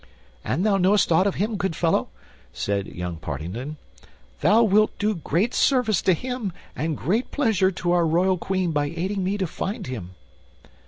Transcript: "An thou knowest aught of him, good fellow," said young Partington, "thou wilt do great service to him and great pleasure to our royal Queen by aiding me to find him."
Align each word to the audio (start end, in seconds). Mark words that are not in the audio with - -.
"An 0.43 0.63
thou 0.63 0.77
knowest 0.77 1.11
aught 1.11 1.27
of 1.27 1.35
him, 1.35 1.57
good 1.57 1.75
fellow," 1.75 2.07
said 2.51 2.87
young 2.87 3.17
Partington, 3.17 3.77
"thou 4.39 4.63
wilt 4.63 4.97
do 4.97 5.13
great 5.13 5.53
service 5.53 6.01
to 6.01 6.15
him 6.15 6.51
and 6.75 6.97
great 6.97 7.29
pleasure 7.29 7.69
to 7.69 7.91
our 7.91 8.07
royal 8.07 8.39
Queen 8.39 8.71
by 8.71 8.85
aiding 8.85 9.23
me 9.23 9.37
to 9.37 9.45
find 9.45 9.85
him." 9.85 10.15